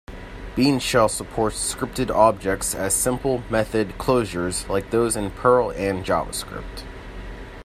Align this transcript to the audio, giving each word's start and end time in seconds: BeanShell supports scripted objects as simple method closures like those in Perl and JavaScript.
BeanShell 0.55 1.11
supports 1.11 1.75
scripted 1.75 2.09
objects 2.09 2.73
as 2.73 2.95
simple 2.95 3.43
method 3.51 3.89
closures 3.99 4.67
like 4.67 4.89
those 4.89 5.15
in 5.15 5.29
Perl 5.29 5.69
and 5.73 6.03
JavaScript. 6.03 6.81